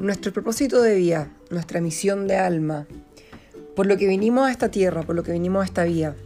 nuestro 0.00 0.32
propósito 0.32 0.80
de 0.80 0.94
vida, 0.94 1.28
nuestra 1.50 1.82
misión 1.82 2.26
de 2.26 2.36
alma, 2.36 2.86
por 3.76 3.86
lo 3.86 3.98
que 3.98 4.06
vinimos 4.06 4.48
a 4.48 4.50
esta 4.50 4.70
tierra, 4.70 5.02
por 5.02 5.14
lo 5.14 5.22
que 5.22 5.32
vinimos 5.32 5.60
a 5.60 5.64
esta 5.66 5.84
vida. 5.84 6.16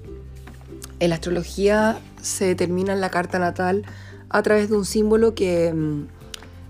En 1.00 1.10
la 1.10 1.16
astrología 1.16 1.98
se 2.22 2.46
determina 2.46 2.92
en 2.92 3.00
la 3.00 3.10
carta 3.10 3.40
natal 3.40 3.84
a 4.28 4.42
través 4.42 4.70
de 4.70 4.76
un 4.76 4.84
símbolo 4.84 5.34
que, 5.34 5.72
mm, 5.74 6.06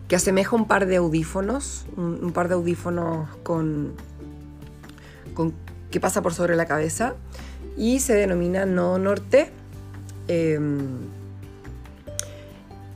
que 0.08 0.16
asemeja 0.16 0.56
un 0.56 0.66
par 0.66 0.86
de 0.86 0.96
audífonos, 0.96 1.84
un, 1.98 2.32
par 2.32 2.48
de 2.48 2.54
audífonos 2.54 3.28
con, 3.42 3.92
con, 5.34 5.52
que 5.90 6.00
pasa 6.00 6.22
por 6.22 6.32
sobre 6.32 6.56
la 6.56 6.64
cabeza 6.64 7.16
y 7.76 8.00
se 8.00 8.14
denomina 8.14 8.64
no 8.64 8.98
norte, 8.98 9.50
em, 10.28 11.00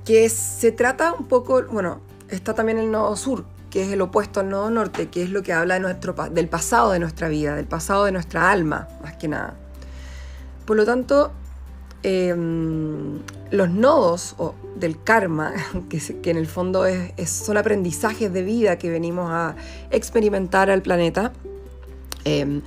que 0.07 0.31
se 0.31 0.73
trata 0.73 1.13
un 1.13 1.27
poco, 1.27 1.63
bueno, 1.65 2.01
está 2.31 2.55
también 2.55 2.79
el 2.79 2.91
nodo 2.91 3.15
sur, 3.15 3.45
que 3.71 3.83
es 3.83 3.93
el 3.93 4.01
opuesto 4.01 4.41
al 4.41 4.49
nodo 4.49 4.71
norte, 4.71 5.09
que 5.09 5.23
es 5.23 5.31
lo 5.31 5.43
que 5.43 5.53
habla 5.53 5.75
de 5.75 5.81
nuestro, 5.81 6.15
del 6.31 6.49
pasado 6.49 6.93
de 6.93 6.99
nuestra 6.99 7.29
vida, 7.29 7.55
del 7.55 7.67
pasado 7.67 8.05
de 8.05 8.13
nuestra 8.13 8.51
alma, 8.51 8.89
más 9.03 9.17
que 9.17 9.29
nada. 9.29 9.55
Por 10.65 10.77
lo 10.77 10.85
tanto, 10.85 11.33
em, 12.03 13.19
los 13.51 13.71
nodos 13.71 14.37
del 14.77 15.03
karma, 15.03 15.53
que, 15.89 15.99
que 16.21 16.31
en 16.31 16.37
el 16.37 16.47
fondo 16.47 16.85
son 17.27 17.57
aprendizajes 17.57 18.33
de 18.33 18.43
vida 18.43 18.79
que 18.79 18.91
venimos 18.91 19.31
a 19.31 19.57
experimentar 19.91 20.71
al 20.71 20.83
planeta, 20.83 21.33
em, 22.25 22.63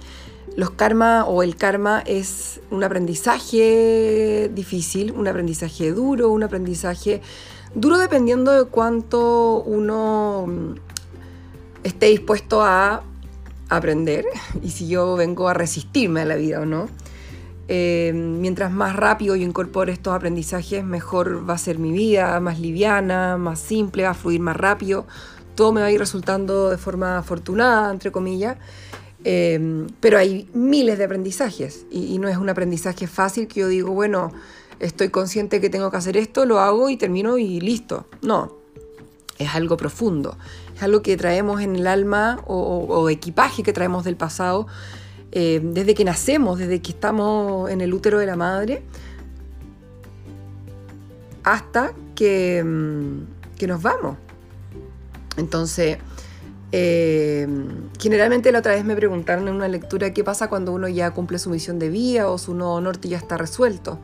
los 0.55 0.71
karma 0.71 1.25
o 1.25 1.43
el 1.43 1.55
karma 1.55 2.03
es 2.05 2.59
un 2.71 2.83
aprendizaje 2.83 4.51
difícil, 4.53 5.13
un 5.13 5.27
aprendizaje 5.27 5.93
duro, 5.93 6.29
un 6.29 6.43
aprendizaje 6.43 7.21
duro 7.73 7.97
dependiendo 7.97 8.51
de 8.51 8.65
cuánto 8.65 9.63
uno 9.63 10.75
esté 11.83 12.07
dispuesto 12.07 12.61
a 12.61 13.03
aprender 13.69 14.25
y 14.61 14.69
si 14.71 14.87
yo 14.87 15.15
vengo 15.15 15.47
a 15.47 15.53
resistirme 15.53 16.21
a 16.21 16.25
la 16.25 16.35
vida 16.35 16.59
o 16.61 16.65
no. 16.65 16.89
Eh, 17.67 18.11
mientras 18.13 18.69
más 18.71 18.95
rápido 18.95 19.35
yo 19.35 19.45
incorpore 19.45 19.93
estos 19.93 20.13
aprendizajes, 20.13 20.83
mejor 20.83 21.49
va 21.49 21.53
a 21.53 21.57
ser 21.57 21.79
mi 21.79 21.91
vida, 21.91 22.37
más 22.41 22.59
liviana, 22.59 23.37
más 23.37 23.59
simple, 23.59 24.03
va 24.03 24.09
a 24.09 24.13
fluir 24.13 24.41
más 24.41 24.57
rápido. 24.57 25.05
Todo 25.55 25.71
me 25.71 25.81
va 25.81 25.87
a 25.87 25.91
ir 25.91 25.99
resultando 25.99 26.69
de 26.69 26.77
forma 26.77 27.19
afortunada, 27.19 27.91
entre 27.91 28.11
comillas. 28.11 28.57
Eh, 29.23 29.87
pero 29.99 30.17
hay 30.17 30.49
miles 30.53 30.97
de 30.97 31.05
aprendizajes 31.05 31.85
y, 31.91 32.17
no 32.17 32.27
es 32.27 32.37
un 32.37 32.49
aprendizaje 32.49 33.07
fácil 33.07 33.47
que 33.47 33.59
yo 33.61 33.67
digo, 33.67 33.91
bueno, 33.91 34.31
estoy 34.79 35.09
consciente 35.09 35.61
que 35.61 35.69
tengo 35.69 35.91
que 35.91 35.97
hacer 35.97 36.17
esto, 36.17 36.45
lo 36.45 36.59
hago 36.59 36.89
y 36.89 36.97
termino 36.97 37.37
y 37.37 37.61
listo. 37.61 38.07
No, 38.21 38.60
es 39.41 39.55
algo 39.55 39.77
profundo, 39.77 40.37
es 40.75 40.83
algo 40.83 41.01
que 41.01 41.17
traemos 41.17 41.61
en 41.61 41.75
el 41.75 41.87
alma 41.87 42.41
o 42.45 43.09
equipaje 43.09 43.63
que 43.63 43.73
traemos 43.73 44.03
del 44.03 44.15
pasado 44.15 44.67
eh, 45.33 45.61
desde 45.63 45.93
que 45.93 46.03
nacemos, 46.03 46.59
desde 46.59 46.81
que 46.81 46.91
estamos 46.91 47.69
en 47.69 47.79
el 47.79 47.93
útero 47.93 48.19
de 48.19 48.25
la 48.25 48.35
madre, 48.35 48.83
hasta 51.43 51.93
que, 52.15 52.61
mm, 52.63 53.57
que 53.57 53.67
nos 53.67 53.81
vamos. 53.81 54.17
Entonces, 55.37 55.99
eh, 56.73 57.47
generalmente 57.97 58.51
la 58.51 58.59
otra 58.59 58.73
vez 58.73 58.83
me 58.83 58.95
preguntaron 58.95 59.47
en 59.47 59.55
una 59.55 59.69
lectura 59.69 60.13
qué 60.13 60.23
pasa 60.23 60.49
cuando 60.49 60.73
uno 60.73 60.89
ya 60.89 61.11
cumple 61.11 61.39
su 61.39 61.49
misión 61.49 61.79
de 61.79 61.89
vida 61.89 62.29
o 62.29 62.37
su 62.37 62.53
nodo 62.53 62.81
norte 62.81 63.07
ya 63.07 63.17
está 63.17 63.37
resuelto. 63.37 63.99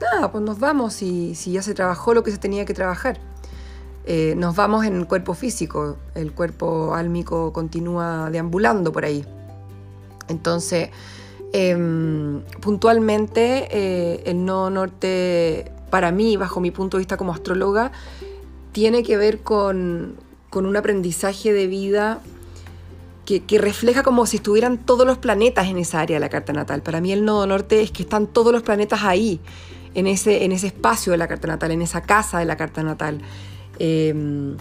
Nada, 0.00 0.32
pues 0.32 0.42
nos 0.42 0.58
vamos 0.58 0.94
si 0.94 1.34
ya 1.34 1.62
se 1.62 1.74
trabajó 1.74 2.12
lo 2.12 2.24
que 2.24 2.32
se 2.32 2.38
tenía 2.38 2.64
que 2.64 2.74
trabajar. 2.74 3.20
Eh, 4.06 4.34
nos 4.36 4.56
vamos 4.56 4.84
en 4.86 4.96
el 4.96 5.06
cuerpo 5.06 5.34
físico, 5.34 5.96
el 6.14 6.32
cuerpo 6.32 6.94
álmico 6.94 7.52
continúa 7.52 8.30
deambulando 8.30 8.92
por 8.92 9.04
ahí. 9.04 9.24
Entonces, 10.28 10.90
em, 11.52 12.40
puntualmente, 12.60 13.68
eh, 13.70 14.22
el 14.26 14.44
no 14.44 14.70
norte, 14.70 15.70
para 15.90 16.12
mí, 16.12 16.36
bajo 16.36 16.60
mi 16.60 16.70
punto 16.70 16.96
de 16.96 17.02
vista 17.02 17.16
como 17.16 17.32
astróloga, 17.32 17.92
tiene 18.72 19.02
que 19.02 19.16
ver 19.16 19.40
con, 19.40 20.16
un 20.52 20.76
aprendizaje 20.76 21.52
de 21.52 21.66
vida 21.66 22.20
que, 23.26 23.58
refleja 23.58 24.02
como 24.02 24.26
si 24.26 24.38
estuvieran 24.38 24.78
todos 24.78 25.06
los 25.06 25.18
planetas 25.18 25.68
en 25.68 25.78
esa 25.78 26.00
área 26.00 26.16
de 26.16 26.20
la 26.20 26.28
carta 26.28 26.52
natal. 26.52 26.82
Para 26.82 27.00
mí 27.00 27.12
el 27.12 27.24
nodo 27.24 27.46
norte 27.46 27.80
es 27.80 27.92
que 27.92 28.02
están 28.02 28.26
todos 28.26 28.52
los 28.52 28.62
planetas 28.62 29.04
ahí, 29.04 29.40
en 29.94 30.08
ese, 30.08 30.44
en 30.44 30.50
ese 30.50 30.68
espacio 30.68 31.12
de 31.12 31.18
la 31.18 31.28
carta 31.28 31.46
natal, 31.46 31.70
en 31.70 31.82
esa 31.82 32.02
casa 32.02 32.40
de 32.40 32.44
la 32.44 32.56
carta 32.56 32.82
natal. 32.82 33.20
Em, 33.80 34.56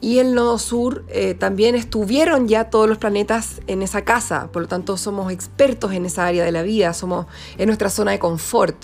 y 0.00 0.18
el 0.18 0.34
nodo 0.34 0.58
sur 0.58 1.04
eh, 1.08 1.34
también 1.34 1.74
estuvieron 1.74 2.46
ya 2.46 2.70
todos 2.70 2.88
los 2.88 2.98
planetas 2.98 3.60
en 3.66 3.82
esa 3.82 4.04
casa, 4.04 4.48
por 4.52 4.62
lo 4.62 4.68
tanto 4.68 4.96
somos 4.96 5.32
expertos 5.32 5.92
en 5.92 6.06
esa 6.06 6.26
área 6.26 6.44
de 6.44 6.52
la 6.52 6.62
vida, 6.62 6.92
somos 6.92 7.26
en 7.56 7.66
nuestra 7.66 7.90
zona 7.90 8.12
de 8.12 8.20
confort, 8.20 8.76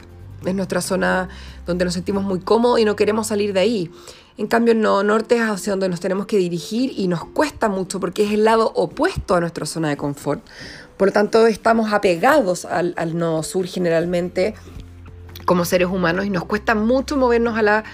es 0.45 0.55
nuestra 0.55 0.81
zona 0.81 1.29
donde 1.67 1.85
nos 1.85 1.95
sentimos 1.95 2.25
muy 2.25 2.41
cómodos 2.41 2.81
y 2.81 2.85
no 2.85 2.97
queremos 2.97 3.29
salir 3.29 3.53
de 3.53 3.61
ahí. 3.61 3.91
En 4.37 4.49
cambio, 4.49 4.73
el 4.73 4.81
nodo 4.81 5.05
norte 5.05 5.37
es 5.37 5.43
hacia 5.43 5.73
donde 5.73 5.89
nos 5.89 6.01
tenemos 6.01 6.27
que 6.27 6.39
dirigir 6.39 6.93
y 6.97 7.07
nos 7.07 7.25
cuesta 7.25 7.69
mucho 7.69 8.01
porque 8.01 8.25
es 8.25 8.33
el 8.33 8.45
lado 8.45 8.73
opuesto 8.75 9.37
a 9.37 9.41
nuestra 9.41 9.67
zona 9.67 9.91
de 9.91 9.97
confort. 9.97 10.45
Por 10.97 11.09
lo 11.09 11.13
tanto, 11.13 11.47
estamos 11.47 11.93
apegados 11.93 12.65
al, 12.65 12.95
nodo 13.17 13.43
sur 13.43 13.67
generalmente 13.67 14.55
como 15.45 15.65
seres 15.65 15.89
humanos 15.89 16.25
y 16.25 16.31
nos 16.31 16.45
cuesta 16.45 16.75
mucho 16.75 17.17
movernos 17.17 17.57
a 17.57 17.63
la 17.63 17.85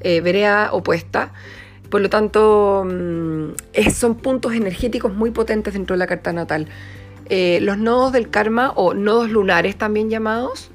eh, 0.00 0.20
vereda 0.20 0.72
opuesta. 0.72 1.32
Por 1.90 2.00
lo 2.00 2.08
tanto, 2.08 2.84
mm, 2.86 3.90
son 3.92 4.14
puntos 4.16 4.52
energéticos 4.54 5.12
muy 5.12 5.30
potentes 5.30 5.74
dentro 5.74 5.94
de 5.94 5.98
la 5.98 6.06
carta 6.06 6.32
natal. 6.32 6.68
Eh, 7.28 7.60
los 7.62 7.78
nodos 7.78 8.12
del 8.12 8.28
karma 8.28 8.72
o 8.74 8.92
nodos 8.92 9.30
lunares 9.30 9.76
también 9.76 10.10
llamados 10.10 10.70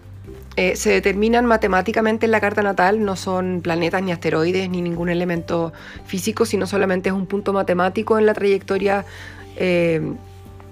eh, 0.57 0.77
se 0.77 0.89
determinan 0.89 1.45
matemáticamente 1.45 2.25
en 2.27 2.31
la 2.31 2.39
carta 2.39 2.61
natal, 2.61 3.03
no 3.03 3.17
son 3.17 3.59
planetas 3.61 4.01
ni 4.01 4.13
asteroides 4.13 4.69
ni 4.69 4.81
ningún 4.81 5.09
elemento 5.09 5.73
físico, 6.05 6.45
sino 6.45 6.65
solamente 6.65 7.09
es 7.09 7.15
un 7.15 7.25
punto 7.25 7.51
matemático 7.51 8.17
en 8.17 8.25
la 8.25 8.33
trayectoria 8.33 9.05
eh, 9.57 10.01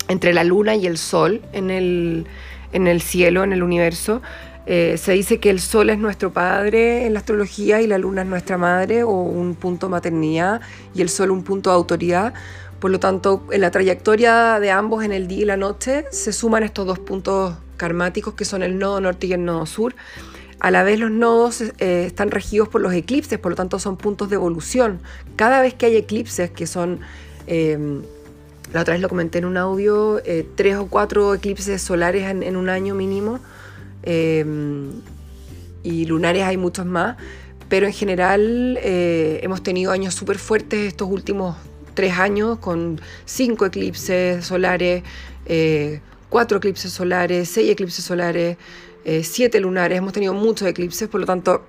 entre 0.08 0.34
la 0.34 0.46
luna 0.46 0.76
y 0.76 0.88
el 0.88 0.98
sol 0.98 1.42
en 1.52 1.70
el, 1.70 2.28
en 2.72 2.88
el 2.88 3.02
cielo, 3.02 3.44
en 3.44 3.52
el 3.52 3.62
universo. 3.62 4.22
Eh, 4.66 4.98
se 4.98 5.12
dice 5.12 5.40
que 5.40 5.50
el 5.50 5.60
sol 5.60 5.90
es 5.90 5.98
nuestro 5.98 6.32
padre 6.32 7.06
en 7.06 7.14
la 7.14 7.20
astrología 7.20 7.82
y 7.82 7.88
la 7.88 7.98
luna 7.98 8.22
es 8.22 8.28
nuestra 8.28 8.58
madre 8.58 9.04
o 9.04 9.12
un 9.12 9.56
punto 9.56 9.90
maternidad 9.90 10.62
y 10.94 11.02
el 11.02 11.10
sol 11.10 11.32
un 11.32 11.44
punto 11.44 11.70
de 11.70 11.76
autoridad. 11.76 12.34
Por 12.80 12.92
lo 12.92 13.00
tanto, 13.00 13.46
en 13.52 13.62
la 13.62 13.72
trayectoria 13.72 14.60
de 14.60 14.72
ambos 14.72 15.04
en 15.04 15.12
el 15.12 15.28
día 15.28 15.42
y 15.42 15.46
la 15.46 15.58
noche 15.58 16.06
se 16.12 16.32
suman 16.34 16.64
estos 16.64 16.86
dos 16.86 17.00
puntos 17.00 17.56
karmáticos 17.78 18.36
que 18.36 18.46
son 18.46 18.64
el 18.64 18.78
nodo 18.78 19.02
norte 19.02 19.28
y 19.28 19.34
el 19.34 19.44
nodo 19.44 19.66
sur. 19.66 19.96
A 20.60 20.72
la 20.72 20.84
vez 20.84 20.98
los 20.98 21.12
nodos 21.12 21.62
eh, 21.62 22.06
están 22.06 22.32
regidos 22.32 22.70
por 22.70 22.80
los 22.80 22.94
eclipses, 22.94 23.38
por 23.40 23.52
lo 23.52 23.56
tanto 23.58 23.80
son 23.80 23.98
puntos 23.98 24.30
de 24.30 24.36
evolución. 24.36 25.02
Cada 25.36 25.62
vez 25.62 25.74
que 25.74 25.88
hay 25.88 25.98
eclipses, 25.98 26.52
que 26.52 26.68
son, 26.68 27.02
eh, 27.48 28.02
la 28.72 28.82
otra 28.82 28.94
vez 28.94 29.02
lo 29.02 29.10
comenté 29.10 29.40
en 29.40 29.46
un 29.46 29.58
audio, 29.58 30.22
tres 30.56 30.78
o 30.78 30.88
cuatro 30.88 31.34
eclipses 31.34 31.82
solares 31.82 32.30
en 32.30 32.56
un 32.56 32.70
año 32.70 32.96
mínimo, 32.96 33.42
Em, 34.04 34.92
y 35.84 36.06
lunares 36.06 36.44
hay 36.44 36.58
muchos 36.58 36.86
más, 36.86 37.18
pero 37.70 37.88
en 37.88 37.94
general 37.94 38.78
eh, 38.82 39.40
hemos 39.44 39.64
tenido 39.64 39.92
años 39.92 40.14
súper 40.14 40.38
fuertes 40.38 40.88
estos 40.88 41.10
últimos 41.10 41.56
tres 41.94 42.14
años 42.18 42.60
con 42.60 43.00
cinco 43.26 43.66
eclipses 43.66 44.46
solares, 44.46 45.04
eh, 45.46 46.02
cuatro 46.30 46.58
eclipses 46.58 46.92
solares, 46.92 47.50
seis 47.50 47.70
eclipses 47.70 48.04
solares, 48.04 48.58
eh, 49.06 49.24
siete 49.24 49.60
lunares, 49.60 49.98
hemos 49.98 50.14
tenido 50.14 50.34
muchos 50.34 50.68
eclipses, 50.68 51.08
por 51.08 51.20
lo 51.20 51.26
tanto 51.26 51.66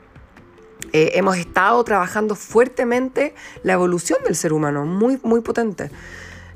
hemos 0.92 1.36
estado 1.38 1.82
trabajando 1.82 2.36
fuertemente 2.36 3.34
la 3.64 3.72
evolución 3.72 4.20
del 4.24 4.36
ser 4.36 4.52
humano, 4.52 4.84
muy, 4.86 5.18
muy 5.24 5.40
potente. 5.40 5.90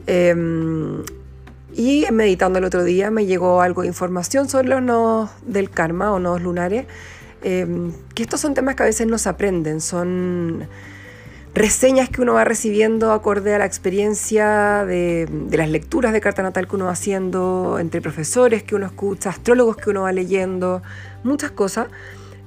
Em, 0.06 1.02
y 1.78 2.04
meditando 2.10 2.58
el 2.58 2.64
otro 2.64 2.82
día 2.82 3.08
me 3.12 3.24
llegó 3.24 3.62
algo 3.62 3.82
de 3.82 3.88
información 3.88 4.48
sobre 4.48 4.66
los 4.66 4.82
nodos 4.82 5.30
del 5.46 5.70
karma 5.70 6.12
o 6.12 6.18
nodos 6.18 6.42
lunares, 6.42 6.86
em, 7.40 7.92
que 8.16 8.24
estos 8.24 8.40
son 8.40 8.52
temas 8.52 8.74
que 8.74 8.82
a 8.82 8.86
veces 8.86 9.06
no 9.06 9.16
se 9.16 9.28
aprenden, 9.28 9.80
son 9.80 10.66
reseñas 11.54 12.08
que 12.08 12.20
uno 12.20 12.34
va 12.34 12.42
recibiendo 12.42 13.12
acorde 13.12 13.54
a 13.54 13.58
la 13.58 13.64
experiencia 13.64 14.84
de, 14.86 15.28
las 15.52 15.70
lecturas 15.70 16.12
de 16.12 16.20
carta 16.20 16.42
natal 16.42 16.66
que 16.66 16.74
uno 16.74 16.86
va 16.86 16.90
haciendo, 16.90 17.78
entre 17.78 18.00
profesores 18.00 18.64
que 18.64 18.74
uno 18.74 18.86
escucha, 18.86 19.30
astrólogos 19.30 19.76
que 19.76 19.90
uno 19.90 20.02
va 20.02 20.10
leyendo, 20.10 20.82
muchas 21.22 21.52
cosas. 21.52 21.86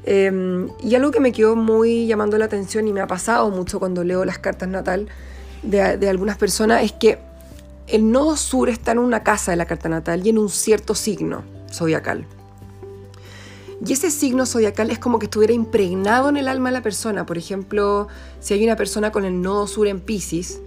Em, 0.04 0.68
y 0.84 0.94
algo 0.96 1.12
que 1.12 1.22
me 1.22 1.32
quedó 1.32 1.56
muy 1.56 2.06
llamando 2.06 2.38
la 2.38 2.46
atención 2.46 2.86
y 2.86 2.92
me 2.92 3.00
ha 3.00 3.08
pasado 3.08 3.50
mucho 3.50 3.80
cuando 3.80 4.04
leo 4.04 4.26
las 4.26 4.40
cartas 4.40 4.68
natal 4.68 5.08
de, 5.64 5.98
de 5.98 6.10
algunas 6.10 6.38
personas 6.38 6.84
es 6.84 6.92
que 6.92 7.31
el 7.92 8.12
nodo 8.12 8.38
sur 8.38 8.70
está 8.70 8.92
en 8.92 9.00
una 9.00 9.24
casa 9.24 9.52
de 9.52 9.58
la 9.58 9.66
carta 9.66 9.90
natal 9.90 10.26
y 10.26 10.30
en 10.30 10.38
un 10.38 10.50
cierto 10.50 10.96
signo 10.96 11.44
zodiacal. 11.72 12.26
Y 13.86 13.94
ese 13.94 14.12
signo 14.12 14.46
zodiacal 14.46 14.92
es 14.92 15.00
como 15.00 15.18
que 15.18 15.26
estuviera 15.26 15.54
impregnado 15.54 16.30
en 16.30 16.38
el 16.38 16.48
alma 16.48 16.70
de 16.70 16.74
la 16.74 16.84
persona. 16.84 17.26
Por 17.26 17.38
ejemplo, 17.38 18.08
si 18.40 18.54
hay 18.54 18.64
una 18.64 18.76
persona 18.76 19.12
con 19.12 19.26
el 19.26 19.42
nodo 19.42 19.66
sur 19.66 19.88
en 19.88 20.00
Pisces, 20.00 20.62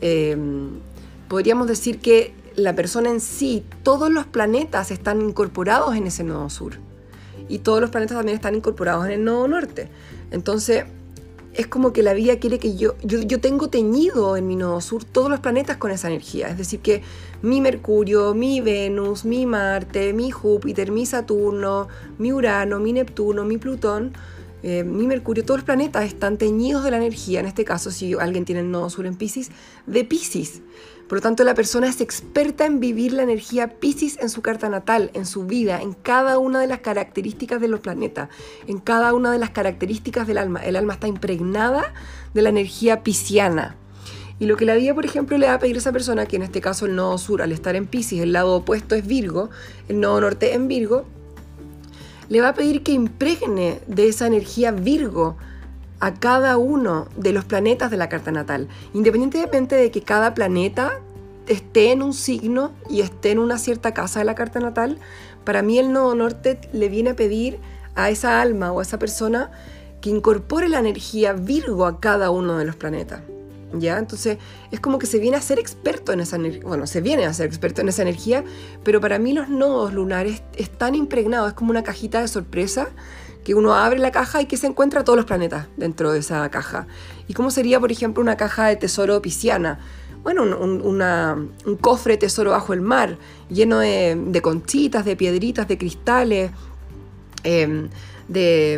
Em, 0.00 0.70
podríamos 1.28 1.66
decir 1.66 2.00
que 2.00 2.34
la 2.56 2.74
persona 2.74 3.10
en 3.10 3.20
sí, 3.20 3.64
todos 3.82 4.10
los 4.10 4.26
planetas 4.26 4.90
están 4.90 5.22
incorporados 5.22 5.94
en 5.96 6.06
ese 6.06 6.24
nodo 6.24 6.50
sur. 6.50 6.74
Y 7.48 7.60
todos 7.60 7.80
los 7.80 7.90
planetas 7.90 8.16
también 8.16 8.36
están 8.36 8.54
incorporados 8.54 9.06
en 9.06 9.12
el 9.12 9.24
nodo 9.24 9.48
norte. 9.48 9.88
Entonces, 10.30 10.84
es 11.58 11.66
como 11.66 11.92
que 11.92 12.04
la 12.04 12.14
vida 12.14 12.38
quiere 12.38 12.60
que 12.60 12.76
yo, 12.76 12.94
yo, 13.02 13.40
tengo 13.40 13.68
teñido 13.68 14.36
en 14.36 14.46
mi 14.46 14.54
nodo 14.54 14.80
sur 14.80 15.04
todos 15.04 15.28
los 15.28 15.40
planetas 15.40 15.76
con 15.76 15.90
esa 15.90 16.06
energía. 16.06 16.46
Es 16.48 16.56
decir, 16.56 16.78
que 16.78 17.02
mi 17.42 17.60
Mercurio, 17.60 18.32
mi 18.32 18.60
Venus, 18.60 19.24
mi 19.24 19.44
Marte, 19.44 20.12
mi 20.12 20.30
Júpiter, 20.30 20.92
mi 20.92 21.04
Saturno, 21.04 21.88
mi 22.18 22.32
Urano, 22.32 22.78
mi 22.78 22.92
Neptuno, 22.92 23.44
mi 23.44 23.58
Plutón, 23.58 24.12
eh, 24.62 24.84
mi 24.84 25.06
Mercurio, 25.06 25.44
todos 25.44 25.58
los 25.58 25.64
planetas 25.64 26.04
están 26.04 26.36
teñidos 26.36 26.84
de 26.84 26.90
la 26.90 26.96
energía, 26.96 27.40
en 27.40 27.46
este 27.46 27.64
caso 27.64 27.90
si 27.90 28.14
alguien 28.14 28.44
tiene 28.44 28.62
el 28.62 28.70
nodo 28.70 28.90
sur 28.90 29.06
en 29.06 29.16
Pisces, 29.16 29.50
de 29.86 30.04
Pisces. 30.04 30.62
Por 31.08 31.18
lo 31.18 31.22
tanto, 31.22 31.42
la 31.42 31.54
persona 31.54 31.88
es 31.88 32.02
experta 32.02 32.66
en 32.66 32.80
vivir 32.80 33.14
la 33.14 33.22
energía 33.22 33.78
Pisces 33.80 34.18
en 34.20 34.28
su 34.28 34.42
carta 34.42 34.68
natal, 34.68 35.10
en 35.14 35.24
su 35.24 35.46
vida, 35.46 35.80
en 35.80 35.94
cada 35.94 36.38
una 36.38 36.60
de 36.60 36.66
las 36.66 36.80
características 36.80 37.62
de 37.62 37.68
los 37.68 37.80
planetas, 37.80 38.28
en 38.66 38.78
cada 38.78 39.14
una 39.14 39.32
de 39.32 39.38
las 39.38 39.50
características 39.50 40.26
del 40.26 40.36
alma. 40.36 40.62
El 40.62 40.76
alma 40.76 40.94
está 40.94 41.08
impregnada 41.08 41.94
de 42.34 42.42
la 42.42 42.50
energía 42.50 43.02
pisciana. 43.02 43.76
Y 44.38 44.46
lo 44.46 44.56
que 44.56 44.66
la 44.66 44.74
vida, 44.74 44.94
por 44.94 45.06
ejemplo, 45.06 45.38
le 45.38 45.46
va 45.46 45.54
a 45.54 45.58
pedir 45.58 45.76
a 45.76 45.78
esa 45.78 45.92
persona, 45.92 46.26
que 46.26 46.36
en 46.36 46.42
este 46.42 46.60
caso 46.60 46.84
el 46.84 46.94
nodo 46.94 47.16
sur, 47.16 47.40
al 47.40 47.52
estar 47.52 47.74
en 47.74 47.86
Pisces, 47.86 48.20
el 48.20 48.34
lado 48.34 48.56
opuesto 48.56 48.94
es 48.94 49.06
Virgo, 49.06 49.48
el 49.88 50.00
nodo 50.00 50.20
norte 50.20 50.52
en 50.52 50.68
Virgo, 50.68 51.06
le 52.28 52.40
va 52.40 52.48
a 52.48 52.54
pedir 52.54 52.82
que 52.82 52.92
impregne 52.92 53.80
de 53.86 54.08
esa 54.08 54.26
energía 54.26 54.70
Virgo 54.70 55.36
a 56.00 56.14
cada 56.14 56.56
uno 56.56 57.08
de 57.16 57.32
los 57.32 57.44
planetas 57.44 57.90
de 57.90 57.96
la 57.96 58.08
carta 58.08 58.30
natal, 58.30 58.68
independientemente 58.94 59.74
de 59.74 59.90
que 59.90 60.02
cada 60.02 60.34
planeta 60.34 61.00
esté 61.46 61.92
en 61.92 62.02
un 62.02 62.12
signo 62.12 62.72
y 62.88 63.00
esté 63.00 63.30
en 63.30 63.38
una 63.38 63.58
cierta 63.58 63.94
casa 63.94 64.20
de 64.20 64.26
la 64.26 64.34
carta 64.34 64.60
natal, 64.60 64.98
para 65.44 65.62
mí 65.62 65.78
el 65.78 65.92
nodo 65.92 66.14
norte 66.14 66.60
le 66.72 66.88
viene 66.88 67.10
a 67.10 67.16
pedir 67.16 67.58
a 67.94 68.10
esa 68.10 68.40
alma 68.40 68.70
o 68.70 68.80
a 68.80 68.82
esa 68.82 68.98
persona 68.98 69.50
que 70.00 70.10
incorpore 70.10 70.68
la 70.68 70.78
energía 70.78 71.32
Virgo 71.32 71.86
a 71.86 72.00
cada 72.00 72.30
uno 72.30 72.58
de 72.58 72.64
los 72.64 72.76
planetas. 72.76 73.22
¿Ya? 73.74 73.98
Entonces 73.98 74.38
es 74.70 74.80
como 74.80 74.98
que 74.98 75.06
se 75.06 75.18
viene 75.18 75.36
a 75.36 75.42
ser 75.42 75.58
experto 75.58 76.12
en 76.12 76.20
esa 76.20 76.36
energía, 76.36 76.62
bueno, 76.64 76.86
se 76.86 77.02
viene 77.02 77.26
a 77.26 77.34
ser 77.34 77.46
experto 77.46 77.82
en 77.82 77.90
esa 77.90 78.00
energía, 78.00 78.42
pero 78.82 79.00
para 79.00 79.18
mí 79.18 79.34
los 79.34 79.50
nodos 79.50 79.92
lunares 79.92 80.42
están 80.56 80.94
impregnados, 80.94 81.48
es 81.48 81.54
como 81.54 81.70
una 81.70 81.82
cajita 81.82 82.22
de 82.22 82.28
sorpresa 82.28 82.88
que 83.44 83.54
uno 83.54 83.74
abre 83.74 83.98
la 83.98 84.10
caja 84.10 84.42
y 84.42 84.46
que 84.46 84.56
se 84.56 84.66
encuentra 84.66 85.04
todos 85.04 85.16
los 85.16 85.24
planetas 85.24 85.68
dentro 85.76 86.12
de 86.12 86.18
esa 86.18 86.46
caja. 86.50 86.86
¿Y 87.28 87.34
cómo 87.34 87.50
sería, 87.50 87.80
por 87.80 87.90
ejemplo, 87.90 88.22
una 88.22 88.36
caja 88.36 88.66
de 88.66 88.76
tesoro 88.76 89.22
pisciana? 89.22 89.78
Bueno, 90.22 90.42
un, 90.42 91.78
cofre 91.80 92.14
de 92.14 92.18
tesoro 92.18 92.50
bajo 92.50 92.74
el 92.74 92.82
mar, 92.82 93.16
lleno 93.48 93.78
de, 93.78 94.40
conchitas, 94.42 95.06
de 95.06 95.16
piedritas, 95.16 95.66
de 95.66 95.78
cristales, 95.78 96.50
em, 97.42 97.88
de, 98.28 98.74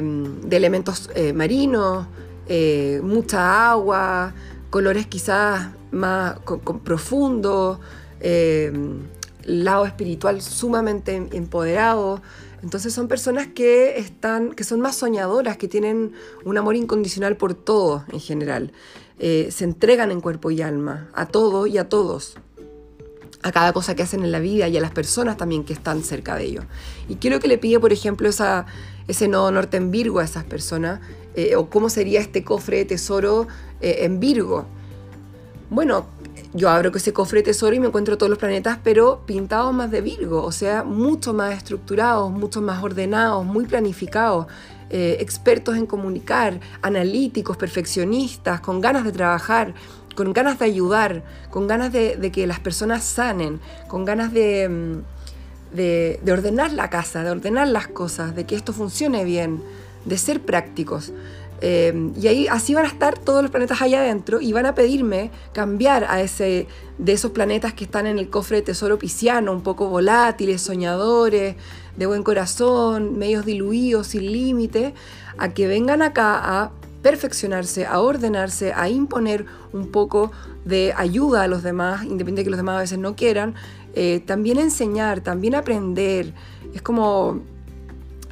elementos 0.52 1.10
eh, 1.16 1.32
marinos, 1.32 2.06
eh, 2.46 3.00
mucha 3.02 3.70
agua, 3.72 4.32
colores 4.70 5.06
quizás 5.06 5.70
más 5.90 6.36
profundos, 6.84 7.78
em, 8.20 9.00
lado 9.44 9.84
espiritual 9.84 10.40
sumamente 10.40 11.16
empoderado. 11.32 12.22
Entonces 12.62 12.92
son 12.92 13.08
personas 13.08 13.48
que 13.48 13.98
están, 13.98 14.52
que 14.52 14.64
son 14.64 14.80
más 14.80 14.96
soñadoras, 14.96 15.56
que 15.56 15.66
tienen 15.66 16.12
un 16.44 16.58
amor 16.58 16.76
incondicional 16.76 17.36
por 17.36 17.54
todo 17.54 18.04
en 18.12 18.20
general. 18.20 18.72
Eh, 19.18 19.48
se 19.50 19.64
entregan 19.64 20.10
en 20.10 20.20
cuerpo 20.20 20.50
y 20.50 20.62
alma, 20.62 21.10
a 21.14 21.26
todo 21.26 21.66
y 21.66 21.76
a 21.78 21.88
todos, 21.88 22.36
a 23.42 23.52
cada 23.52 23.72
cosa 23.72 23.94
que 23.94 24.02
hacen 24.02 24.22
en 24.22 24.32
la 24.32 24.38
vida 24.38 24.68
y 24.68 24.76
a 24.76 24.80
las 24.80 24.90
personas 24.90 25.36
también 25.36 25.64
que 25.64 25.72
están 25.72 26.02
cerca 26.02 26.36
de 26.36 26.44
ellos. 26.44 26.64
Y 27.08 27.16
quiero 27.16 27.40
que 27.40 27.48
le 27.48 27.58
pide, 27.58 27.80
por 27.80 27.92
ejemplo, 27.92 28.28
esa, 28.28 28.66
ese 29.08 29.28
nodo 29.28 29.50
norte 29.50 29.76
en 29.76 29.90
Virgo 29.90 30.18
a 30.18 30.24
esas 30.24 30.44
personas, 30.44 31.00
eh, 31.34 31.56
o 31.56 31.70
cómo 31.70 31.88
sería 31.88 32.20
este 32.20 32.44
cofre 32.44 32.78
de 32.78 32.84
tesoro 32.84 33.46
eh, 33.80 33.98
en 34.00 34.20
Virgo. 34.20 34.66
Bueno, 35.70 36.06
yo 36.52 36.68
abro 36.68 36.90
ese 36.94 37.12
cofre 37.12 37.40
de 37.40 37.44
tesoro 37.44 37.74
y 37.76 37.80
me 37.80 37.86
encuentro 37.86 38.18
todos 38.18 38.28
los 38.28 38.38
planetas, 38.38 38.78
pero 38.82 39.22
pintados 39.24 39.72
más 39.72 39.90
de 39.90 40.00
Virgo, 40.00 40.42
o 40.42 40.52
sea, 40.52 40.82
mucho 40.82 41.32
más 41.32 41.56
estructurados, 41.56 42.30
mucho 42.32 42.60
más 42.60 42.82
ordenados, 42.82 43.46
muy 43.46 43.66
planificados, 43.66 44.46
eh, 44.90 45.18
expertos 45.20 45.76
en 45.76 45.86
comunicar, 45.86 46.58
analíticos, 46.82 47.56
perfeccionistas, 47.56 48.60
con 48.60 48.80
ganas 48.80 49.04
de 49.04 49.12
trabajar, 49.12 49.74
con 50.14 50.32
ganas 50.32 50.58
de 50.58 50.64
ayudar, 50.64 51.22
con 51.50 51.66
ganas 51.66 51.92
de, 51.92 52.30
que 52.32 52.46
las 52.46 52.60
personas 52.60 53.04
sanen, 53.04 53.60
con 53.88 54.04
ganas 54.04 54.32
de, 54.32 54.68
mm, 54.68 55.76
de 55.76 56.32
ordenar 56.32 56.72
la 56.72 56.90
casa, 56.90 57.24
de 57.24 57.30
ordenar 57.30 57.68
las 57.68 57.88
cosas, 57.88 58.34
de 58.34 58.44
que 58.44 58.56
esto 58.56 58.72
funcione 58.72 59.24
bien, 59.24 59.62
de 60.04 60.18
ser 60.18 60.40
prácticos. 60.40 61.12
Eh, 61.62 62.12
y 62.18 62.26
ahí 62.26 62.48
así 62.48 62.74
van 62.74 62.86
a 62.86 62.88
estar 62.88 63.18
todos 63.18 63.42
los 63.42 63.50
planetas 63.50 63.82
allá 63.82 64.00
adentro 64.00 64.40
y 64.40 64.52
van 64.52 64.64
a 64.64 64.74
pedirme 64.74 65.30
cambiar 65.52 66.04
a 66.08 66.22
ese 66.22 66.66
de 66.96 67.12
esos 67.12 67.32
planetas 67.32 67.74
que 67.74 67.84
están 67.84 68.06
en 68.06 68.18
el 68.18 68.30
cofre 68.30 68.58
de 68.58 68.62
tesoro 68.62 68.98
pisciano, 68.98 69.52
un 69.52 69.62
poco 69.62 69.88
volátiles, 69.88 70.62
soñadores, 70.62 71.56
de 71.96 72.06
buen 72.06 72.22
corazón, 72.22 73.18
medios 73.18 73.44
diluidos, 73.44 74.08
sin 74.08 74.32
límite, 74.32 74.94
a 75.38 75.50
que 75.50 75.66
vengan 75.66 76.02
acá 76.02 76.40
a 76.42 76.72
perfeccionarse, 77.02 77.86
a 77.86 78.00
ordenarse, 78.00 78.72
a 78.74 78.88
imponer 78.88 79.46
un 79.72 79.90
poco 79.90 80.32
de 80.64 80.92
ayuda 80.96 81.42
a 81.42 81.48
los 81.48 81.62
demás, 81.62 82.02
independientemente 82.02 82.40
de 82.40 82.44
que 82.44 82.50
los 82.50 82.58
demás 82.58 82.76
a 82.76 82.80
veces 82.80 82.98
no 82.98 83.16
quieran, 83.16 83.54
eh, 83.94 84.22
también 84.26 84.58
enseñar, 84.58 85.20
también 85.20 85.54
aprender. 85.54 86.34
Es 86.74 86.82
como 86.82 87.42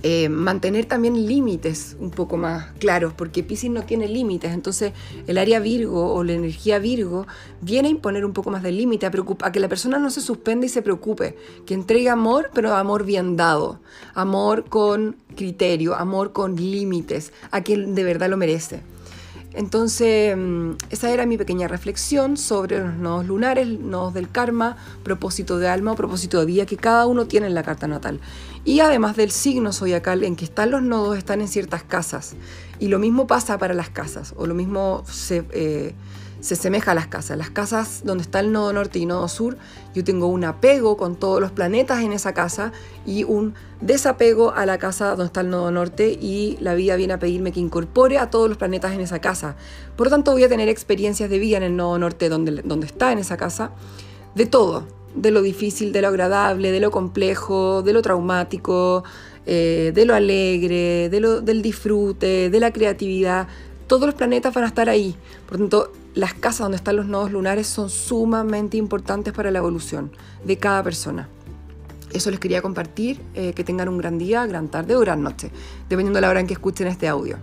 eh, 0.02 0.28
mantener 0.28 0.86
también 0.86 1.26
límites 1.26 1.96
un 1.98 2.10
poco 2.10 2.36
más 2.36 2.72
claros, 2.78 3.12
porque 3.14 3.42
Pisces 3.42 3.70
no 3.70 3.82
tiene 3.82 4.08
límites, 4.08 4.52
entonces 4.52 4.92
el 5.26 5.38
área 5.38 5.58
Virgo 5.58 6.14
o 6.14 6.22
la 6.22 6.34
energía 6.34 6.78
Virgo 6.78 7.26
viene 7.60 7.88
a 7.88 7.90
imponer 7.90 8.24
un 8.24 8.32
poco 8.32 8.50
más 8.50 8.62
de 8.62 8.72
límite, 8.72 9.06
a, 9.06 9.10
a, 9.42 9.52
que 9.52 9.60
la 9.60 9.68
persona 9.68 9.98
no 9.98 10.10
se 10.10 10.20
suspenda 10.20 10.66
y 10.66 10.68
se 10.68 10.82
preocupe, 10.82 11.36
que 11.66 11.74
entregue 11.74 12.10
amor, 12.10 12.50
pero 12.54 12.74
amor 12.74 13.04
bien 13.04 13.36
dado, 13.36 13.80
amor 14.14 14.64
con 14.68 15.16
criterio, 15.34 15.94
amor 15.94 16.32
con 16.32 16.56
límites, 16.56 17.32
a 17.50 17.62
quien 17.62 17.94
de 17.94 18.04
verdad 18.04 18.28
lo 18.28 18.36
merece. 18.36 18.82
Entonces, 19.54 20.36
mm, 20.36 20.72
esa 20.90 21.10
era 21.10 21.26
mi 21.26 21.38
pequeña 21.38 21.68
reflexión 21.68 22.36
sobre 22.36 22.78
los 22.78 22.94
nodos 22.94 23.26
lunares, 23.26 23.66
nodos 23.66 24.14
del 24.14 24.30
karma, 24.30 24.76
propósito 25.02 25.58
de 25.58 25.68
alma 25.68 25.92
o 25.92 25.96
propósito 25.96 26.38
de 26.40 26.46
vida 26.46 26.66
que 26.66 26.76
cada 26.76 27.06
uno 27.06 27.26
tiene 27.26 27.46
en 27.46 27.54
la 27.54 27.62
carta 27.62 27.88
natal. 27.88 28.20
Y 28.64 28.80
además 28.80 29.16
del 29.16 29.30
signo 29.30 29.72
zodiacal 29.72 30.22
en 30.22 30.36
que 30.36 30.44
están 30.44 30.70
los 30.70 30.82
nodos, 30.82 31.16
están 31.16 31.40
en 31.40 31.48
ciertas 31.48 31.82
casas. 31.82 32.36
Y 32.78 32.88
lo 32.88 32.98
mismo 32.98 33.26
pasa 33.26 33.58
para 33.58 33.74
las 33.74 33.88
casas, 33.88 34.34
o 34.36 34.46
lo 34.46 34.54
mismo 34.54 35.02
se, 35.10 35.44
eh, 35.52 35.94
se 36.40 36.54
asemeja 36.54 36.92
a 36.92 36.94
las 36.94 37.06
casas. 37.06 37.36
Las 37.36 37.50
casas 37.50 38.02
donde 38.04 38.22
está 38.22 38.40
el 38.40 38.52
nodo 38.52 38.72
norte 38.72 38.98
y 38.98 39.06
nodo 39.06 39.28
sur, 39.28 39.56
yo 39.94 40.04
tengo 40.04 40.26
un 40.26 40.44
apego 40.44 40.96
con 40.96 41.16
todos 41.16 41.40
los 41.40 41.50
planetas 41.50 42.02
en 42.02 42.12
esa 42.12 42.32
casa 42.32 42.72
y 43.06 43.24
un 43.24 43.54
desapego 43.80 44.52
a 44.52 44.66
la 44.66 44.78
casa 44.78 45.10
donde 45.10 45.26
está 45.26 45.40
el 45.40 45.50
nodo 45.50 45.70
norte 45.70 46.10
y 46.20 46.56
la 46.60 46.74
vida 46.74 46.96
viene 46.96 47.14
a 47.14 47.18
pedirme 47.18 47.52
que 47.52 47.60
incorpore 47.60 48.18
a 48.18 48.30
todos 48.30 48.48
los 48.48 48.58
planetas 48.58 48.92
en 48.92 49.00
esa 49.00 49.20
casa. 49.20 49.56
Por 49.96 50.06
lo 50.06 50.10
tanto, 50.10 50.32
voy 50.32 50.44
a 50.44 50.48
tener 50.48 50.68
experiencias 50.68 51.30
de 51.30 51.38
vida 51.38 51.56
en 51.56 51.62
el 51.62 51.76
nodo 51.76 51.98
norte 51.98 52.28
donde, 52.28 52.62
donde 52.62 52.86
está 52.86 53.12
en 53.12 53.18
esa 53.18 53.36
casa, 53.36 53.72
de 54.34 54.46
todo, 54.46 54.86
de 55.14 55.30
lo 55.30 55.42
difícil, 55.42 55.92
de 55.92 56.02
lo 56.02 56.08
agradable, 56.08 56.70
de 56.70 56.80
lo 56.80 56.90
complejo, 56.90 57.82
de 57.82 57.92
lo 57.92 58.02
traumático, 58.02 59.04
eh, 59.46 59.92
de 59.94 60.04
lo 60.04 60.14
alegre, 60.14 61.08
de 61.08 61.20
lo, 61.20 61.40
del 61.40 61.62
disfrute, 61.62 62.50
de 62.50 62.60
la 62.60 62.72
creatividad. 62.72 63.48
Todos 63.86 64.06
los 64.06 64.14
planetas 64.14 64.52
van 64.54 64.64
a 64.64 64.66
estar 64.68 64.88
ahí. 64.88 65.16
Por 65.48 65.58
tanto, 65.58 65.92
las 66.18 66.34
casas 66.34 66.64
donde 66.64 66.78
están 66.78 66.96
los 66.96 67.06
nodos 67.06 67.30
lunares 67.30 67.68
son 67.68 67.90
sumamente 67.90 68.76
importantes 68.76 69.32
para 69.32 69.52
la 69.52 69.60
evolución 69.60 70.10
de 70.44 70.56
cada 70.56 70.82
persona. 70.82 71.28
Eso 72.12 72.32
les 72.32 72.40
quería 72.40 72.60
compartir, 72.60 73.22
eh, 73.34 73.52
que 73.52 73.62
tengan 73.62 73.88
un 73.88 73.98
gran 73.98 74.18
día, 74.18 74.44
gran 74.46 74.66
tarde 74.66 74.96
o 74.96 75.00
gran 75.00 75.22
noche, 75.22 75.52
dependiendo 75.88 76.16
de 76.16 76.22
la 76.22 76.30
hora 76.30 76.40
en 76.40 76.48
que 76.48 76.54
escuchen 76.54 76.88
este 76.88 77.06
audio. 77.06 77.38